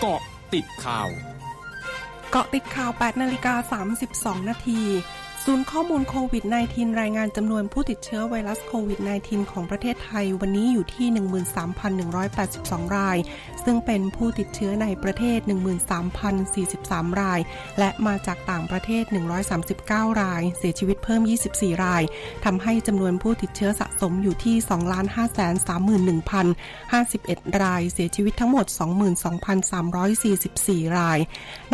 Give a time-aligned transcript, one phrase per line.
[0.00, 0.20] เกาะ
[0.54, 1.08] ติดข่าว
[2.30, 3.80] เกาะติดข่าว 8 นาฬิกา
[4.40, 4.80] 32 นาที
[5.50, 11.06] ศูนย์ข้อมูลโควิด -19 รายงานจำนวนผู้ติดเชื้อไวรัสโควิด -19 ของประเทศไทยวันนี้อยู่ที่
[12.22, 13.18] 13,182 ราย
[13.64, 15.38] ซึ่งเป็นผู้ติดเชื้อในประเทศ
[16.10, 17.40] 13,043 ราย
[17.78, 19.04] และมาจากต่างประเทศ
[19.62, 21.22] 139 ราย เสียชีวิตเพิ่ม
[21.52, 22.02] 24 ราย
[22.44, 24.56] ทำให้จำนวนผู้ติดเชื้อสะสมอยู่ที่
[27.46, 28.66] 2,531,051 ราย เสียชีวิตทั้งหมด
[30.22, 31.18] 22,344 ราย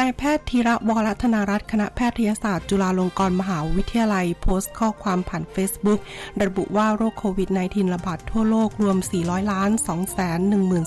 [0.01, 6.01] นายแพทย์ธีระวรธนารัตน์คณะแพทยศาสตร์จุฬาลงกรณ์มหาวิทยาลัยโพสต์ข้อความผ่าน Facebook
[6.45, 9.71] ระบุว่าโรคโควิด -19 ระบาดทั่วโลกรวม 400 ล้าน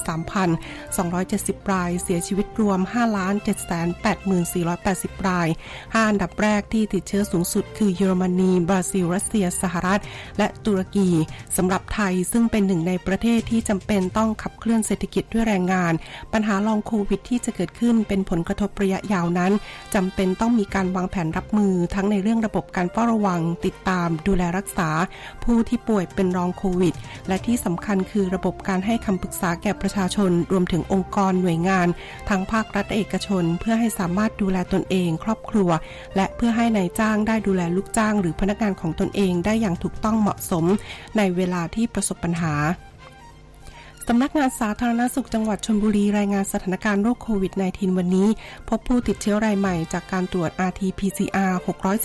[0.05, 3.33] 213,270 ราย เสียชีวิตรวม 5 ล้าน
[4.31, 10.01] 784,480 ราย 5 อันดับแรกที่ติดเชื้อสูงสุดคือเยอรมนี บราซิล รัสเซีย สหรัฐ
[10.37, 11.09] และตุรกี
[11.57, 15.93] สำหรับไทยซึ่งเป็นหนึ่งในประเทศที่จำเป็นต้องขับเคลื่อนเศรษฐกิจด้วยแรงงาน
[16.33, 19.51] ปัญหาลองโควิดที่จะเกิดขึ้นเป็นผลกระทบระยะยาวนั้น
[19.95, 24.89] จำเป็นต้องมีการวางแผนรับมือทั้งในเรื่องระบบการเฝ้าระวัง ติดตาม ดูแลรักษา
[25.43, 26.95] ผู้ที่ป่วยเป็นรองโควิด
[27.27, 31.87] และที่สำคัญคือระบบการให้คำปรึกษาแก่ประชาชน รวมถึงองค์กรหน่วยงาน
[32.29, 35.69] ทั้งภาครัฐเอกชน เพื่อให้สามารถดูแลตนเอง ครอบครัว
[36.15, 40.65] และเพื่อให้ในายจ้างได้ดูแลลูกจ้าง หรือพนักงานของตนเองได้อย่างถูกต้องเหมาะสม
[41.17, 42.53] ในเวลาที่ประสบปัญหา
[44.09, 48.29] สำนักงานสาธารณสุขจังหวัดชลบุรีรายงานสถานการณ์โรคโควิด -19 วันนี้
[48.69, 51.53] พบผู้ติดเชื้อรายใหม่จากการตรวจ RT-PCR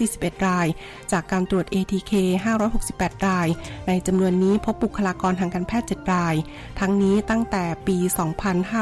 [0.01, 0.67] 641 ราย
[1.13, 2.13] จากการตรวจ ATK
[2.69, 3.49] 568 ราย
[3.89, 6.35] ในจำนวนนี้พบบุคลากรทางการแพทย์ 7 ราย
[6.81, 7.97] ทั้งนี้ตั้งแต่ปี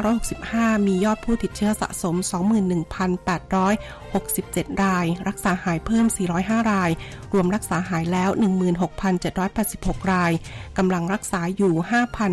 [0.01, 2.15] 2565 มียอดผู้ติดเชื้อสะสม
[3.29, 6.05] 21,867 ราย รักษาหายเพิ่ม
[6.39, 6.91] 405 ราย
[7.33, 8.29] รวมรักษาหายแล้ว
[9.01, 10.31] 16,786 ราย
[10.77, 11.73] กำลังรักษาอยู่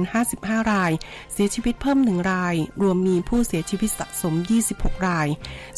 [0.07, 0.91] 5,055 รายาย
[1.33, 4.35] เสียชีวิตเพิ่มหนึ่งราย รวมมีผู้เสียชีวิตสะสม
[4.71, 5.29] 26 ราย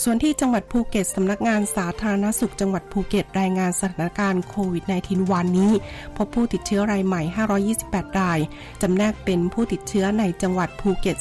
[0.03, 5.73] ส่วนที่จังหวัดภูเก็ตสำนักงานสาธารณสุขจังหวัดภูเก็ตรายงานสถานการณ์โควิด -19 วันนี้
[6.17, 7.23] พบผู้ติดเชื้อรายใหม่
[7.75, 8.39] 528 ราย
[8.83, 11.17] จำแนกเป็นผู้ติดเชื้อในจังหวัดภูเก็ต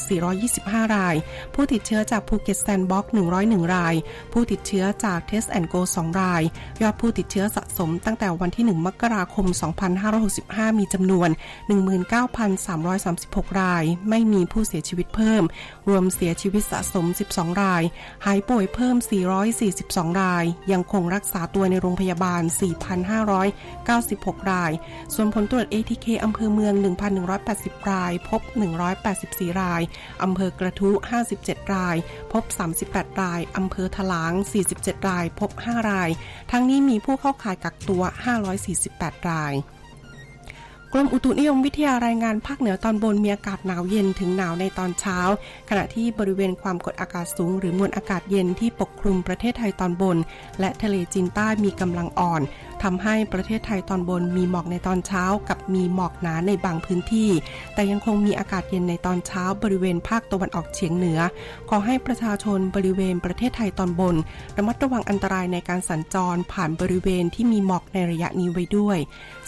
[0.46, 1.16] 425 ราย
[1.54, 3.12] ผู้ติดเชื้อจากภูเก็ตแซนด์บ็อกซ์
[3.42, 3.96] 101 ราย
[4.34, 6.42] ผู้ติดเชื้อจาก Test and Go 2ราย
[6.82, 9.46] ยอดผู้ติดเชื้อสะสมตั้งแต่วันที่ 1 มกราคม
[10.14, 11.30] 2565 มีจำนวน
[12.64, 13.67] 19,336 ราย
[14.10, 15.44] ไม่มีผู้เสียชีวิตเพิ่ม
[15.90, 17.84] รวมเสียชีวิตสะสม 12 ราย
[18.26, 18.96] หายป่วยเพิ่ม
[19.58, 22.42] 442 ราย ยังคงรักษาตัวในโรงพยาบาล
[23.68, 24.72] 4,596 ราย
[25.14, 26.74] ส่วนผลตรวจ ATK อำเภอเมือง
[27.32, 28.42] 1,180 ราย พบ
[29.02, 29.82] 184 ราย
[30.24, 30.90] อำเภอกระทุ
[31.32, 31.96] 57 ราย
[32.32, 32.44] พบ
[32.84, 34.34] 38 ราย อำเภอถลาง
[34.72, 36.10] 47 ราย พบ 5 ราย
[36.52, 38.04] ทั้งนี้มีผู้เข้าข่ายกักตัว
[38.66, 39.54] 548 ราย
[40.94, 45.20] กรมอุตุนิยมวิทยารายงานภาคเหนือตอนบนมีอากาศหนาวเย็นถึงหนาวในตอนเช้า
[45.70, 50.18] ขณะที่บริเวณความกดอากาศสูง หรือมวลอากาศเย็นที่ปกคลุมประเทศไทยตอนบน
[50.60, 52.42] และทะเลจีนใต้มีกำลังอ่อน
[52.84, 57.30] ทำให้ประเทศไทยตอนบนมีหมอกในตอนเช้ากับมีหมอกหนาในบางพื้นที่
[57.74, 61.20] แต่ยังคงมีอากาศเย็นในตอนเช้าบริเวณภาคตะวันออกเฉียงเหนือ
[61.70, 64.16] ขอให้ประชาชนบริเวณประเทศไทยตอนบน
[64.58, 68.98] ระมัดระวังอันตรายในการสัญจรผ่านบริเวณที่มีหมอกในระยะนี้ไว้ด้วย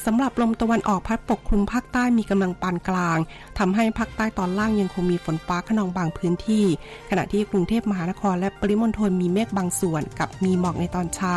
[0.06, 3.18] สำหรับลมตะวันออกพัดปกคลุมภาคใต้มีกำลังปานกลาง
[3.60, 6.66] ทำให้ภาคใต้ตอนล่างยังคงมีฝนฟ้าขนองบางพื้นที่
[7.10, 11.34] ขณะที่กรุงเทพมหานครและปริมณฑลมีเมฆบางส่วน กับมีหมอกในตอนเช้า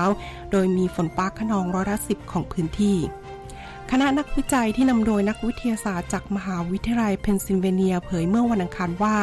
[0.53, 2.99] โดยมีฝนฟ้าคะนองร้อยละสิบของพื้นที่
[3.95, 9.17] คณะนักวิจัยที่นำโดยนักวิทยาศาสตร์จากมหาวิทยาลัยเพนซิลเวเนียเผยเมื่อวันอังคารว่า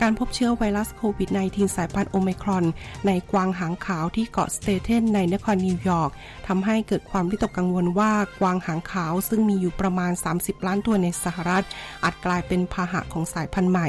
[0.00, 2.64] การพบเชื้อไวรัสโควิด -19 สายพันธุ์โอไมครอน
[3.06, 6.10] ในกวางหางขาวที่เกาะสเตเทนในนครนิวยอร์ก
[6.46, 11.64] ทำให้เกิดความวิตกกังวลว่ากวางหางขาวซึ่งมีอยู่ประมาณ 30 ล้านตัวในสหรัฐ
[12.04, 13.88] อาจกลายเป็นพาหะของสายพันธุ์ใหม่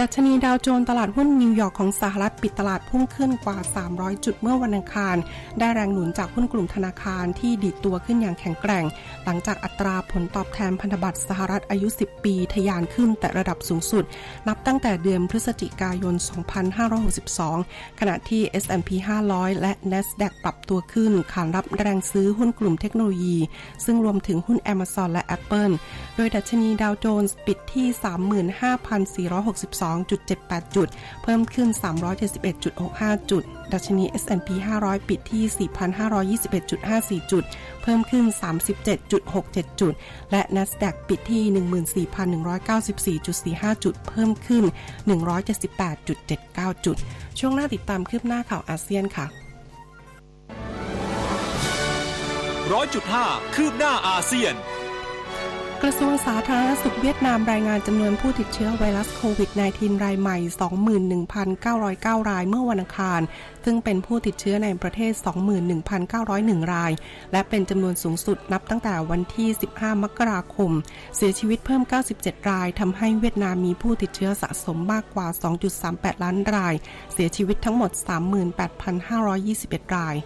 [0.00, 3.58] ดัชนีดาวโจนส์ตลาดหุ้นนิวยอร์กของสหรัฐปิดตลาดพุ่งขึ้นกว่า
[3.90, 5.16] 300 จุดเมื่อวันอังคาร
[5.58, 8.84] ได้แรงหนุนจากหุ้นกลุ่มธนาคารที่ดีดตัวขึ้นอย่างแข็งแกร่ง
[9.24, 14.04] หลังจากอัตราผลตอบแทนพันธบัตรสหรัฐอายุ 10 ปี ทะยานขึ้นแต่ระดับสูงสุด
[14.48, 16.14] นับตั้งแต่เดือนพฤศจิกายน
[17.06, 18.90] 2562 ขณะที่ S&P
[19.28, 23.36] 500 และ NASDAQ ปรับตัวขึ้นขานรับแรงซื้อหุ้นกลุ่มเทคโนโลยี
[23.84, 25.74] ซึ่งรวมถึงหุ้น Amazon และ Apple
[26.16, 27.86] โดยดัชนีดาวโจนส์ปิดที่
[29.32, 30.88] 35,462 2.78 จุด
[31.22, 31.68] เพิ่มขึ้น
[32.50, 33.42] 371.65 จุด
[33.72, 34.48] ดัชนี S&P
[34.82, 35.44] 500 ปิดที่
[37.20, 37.44] 4,521.54 จุด
[37.82, 38.24] เพิ่มขึ้น
[39.02, 39.94] 37.67 จุด
[40.30, 42.06] และ NASDAQ ปิดที่
[43.18, 44.64] 14,194.45 จุด เพิ่มขึ้น
[45.74, 46.96] 178.79 จุด
[47.38, 49.26] ช่วงหน้าติดตามคืบหน้าข่าวอาเซียนค่ะ
[52.72, 54.54] ร้อยจุดห้าคืบหน้าอาเซียน
[55.82, 60.36] กระทรวงสาธารณสุขเวียดนามรายงานจำนวนผู้ติดเชื้อไวรัสโควิด -19 รายใหม่
[61.32, 63.20] 21,909 รายเมื่อวันอังคาร
[63.64, 65.12] ซึ่งเป็นผู้ติดเชื้อในประเทศ
[65.92, 66.92] 21,901 ราย
[67.32, 70.70] และเป็นจำนวนสูงสุดนับตั้งแต่วันที่ 15 มกราคม
[71.16, 71.82] เสียชีวิตเพิ่ม
[72.16, 75.26] 97 ราย ทำให้เวียดนามมีผู้ติดเชื้อสะสมมากกว่า
[75.76, 76.74] 2.38 ล้านราย
[77.12, 77.90] เสียชีวิตทั้งหมด
[78.72, 80.16] 38,521 ราย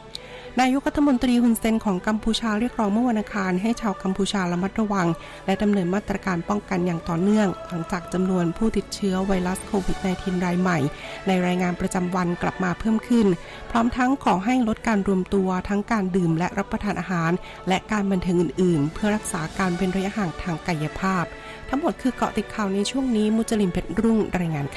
[0.59, 5.09] นายกรัฐมนตรีฮุนเซนของกัมพูชาเรียกร้องเมื่อวันอังคารให้ชาวกัมพูชาระมัดระวัง
[5.47, 10.79] และดำเนินมาตรการป้องกันอย่างต่อเนื่อง หลังจากจำนวนผู้ติดเชื้อไวรัสโควิด -19 รายใหม่
[11.27, 13.27] ในรายงานประจำวันกลับมาเพิ่มขึ้น
[13.71, 17.33] พร้อมทั้งขอให้ลดการรวมตัวทั้งการดื่มและรับประทานอาหาร
[17.69, 21.25] และการบันเทิงอื่น ๆ เพื่อรักษาการเป็นระยะห่างทางกายภาพ
[21.69, 24.69] ทั้งหมดคือเกาะติดข่าวในช่วงนี้มุจลินเพชรรุ่งรายงานค่ะ